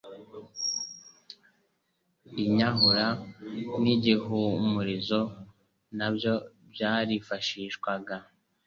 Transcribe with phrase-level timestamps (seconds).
[2.43, 3.07] inyahura
[3.81, 5.19] n'igihumurizo
[5.97, 6.33] nabyo
[6.71, 8.15] byarifashishwaga